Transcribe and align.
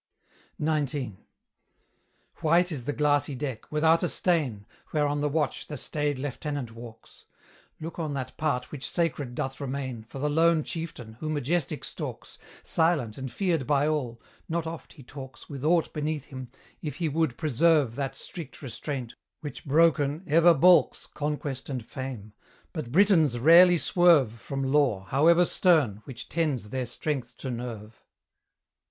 XIX. 0.59 1.11
White 2.37 2.71
is 2.71 2.85
the 2.85 2.91
glassy 2.91 3.35
deck, 3.35 3.71
without 3.71 4.01
a 4.01 4.09
stain, 4.09 4.65
Where 4.89 5.05
on 5.07 5.21
the 5.21 5.29
watch 5.29 5.67
the 5.67 5.77
staid 5.77 6.17
lieutenant 6.17 6.71
walks: 6.73 7.25
Look 7.79 7.99
on 7.99 8.15
that 8.15 8.35
part 8.35 8.71
which 8.71 8.89
sacred 8.89 9.35
doth 9.35 9.61
remain 9.61 10.01
For 10.09 10.17
the 10.17 10.27
lone 10.27 10.63
chieftain, 10.63 11.17
who 11.19 11.29
majestic 11.29 11.83
stalks, 11.83 12.39
Silent 12.63 13.15
and 13.19 13.31
feared 13.31 13.67
by 13.67 13.87
all: 13.87 14.19
not 14.49 14.65
oft 14.65 14.93
he 14.93 15.03
talks 15.03 15.47
With 15.47 15.63
aught 15.63 15.93
beneath 15.93 16.25
him, 16.25 16.49
if 16.81 16.95
he 16.95 17.07
would 17.07 17.37
preserve 17.37 17.95
That 17.95 18.15
strict 18.15 18.63
restraint, 18.63 19.13
which 19.41 19.65
broken, 19.65 20.23
ever 20.25 20.55
baulks 20.55 21.05
Conquest 21.05 21.69
and 21.69 21.85
Fame: 21.85 22.33
but 22.73 22.91
Britons 22.91 23.37
rarely 23.37 23.77
swerve 23.77 24.31
From 24.31 24.63
law, 24.63 25.01
however 25.05 25.45
stern, 25.45 26.01
which 26.05 26.27
tends 26.27 26.71
their 26.71 26.87
strength 26.87 27.37
to 27.37 27.51
nerve. 27.51 28.03